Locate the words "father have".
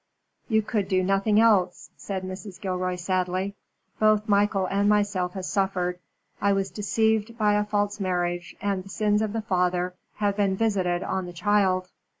9.43-10.37